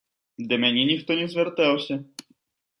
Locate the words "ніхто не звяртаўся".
0.93-2.03